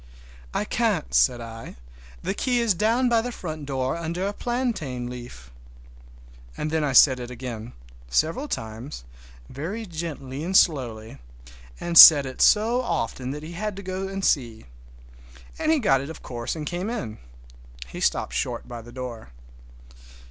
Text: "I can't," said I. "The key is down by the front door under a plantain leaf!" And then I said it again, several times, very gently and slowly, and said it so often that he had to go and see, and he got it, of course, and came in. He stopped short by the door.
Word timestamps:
"I 0.51 0.65
can't," 0.65 1.13
said 1.13 1.41
I. 1.41 1.75
"The 2.23 2.33
key 2.33 2.59
is 2.59 2.73
down 2.73 3.07
by 3.07 3.21
the 3.21 3.31
front 3.31 3.67
door 3.67 3.95
under 3.95 4.25
a 4.25 4.33
plantain 4.33 5.07
leaf!" 5.07 5.51
And 6.57 6.71
then 6.71 6.83
I 6.83 6.91
said 6.91 7.19
it 7.19 7.29
again, 7.29 7.73
several 8.09 8.47
times, 8.47 9.03
very 9.47 9.85
gently 9.85 10.43
and 10.43 10.57
slowly, 10.57 11.19
and 11.79 11.99
said 11.99 12.25
it 12.25 12.41
so 12.41 12.81
often 12.81 13.29
that 13.29 13.43
he 13.43 13.51
had 13.51 13.75
to 13.75 13.83
go 13.83 14.07
and 14.07 14.25
see, 14.25 14.65
and 15.59 15.71
he 15.71 15.77
got 15.77 16.01
it, 16.01 16.09
of 16.09 16.23
course, 16.23 16.55
and 16.55 16.65
came 16.65 16.89
in. 16.89 17.19
He 17.85 17.99
stopped 17.99 18.33
short 18.33 18.67
by 18.67 18.81
the 18.81 18.91
door. 18.91 19.29